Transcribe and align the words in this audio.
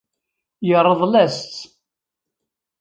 Yeṛḍel-as-tt. 0.67 1.55